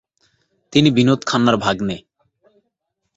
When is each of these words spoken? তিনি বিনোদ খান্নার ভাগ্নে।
তিনি 0.73 0.89
বিনোদ 0.91 1.21
খান্নার 1.25 1.57
ভাগ্নে। 1.57 1.97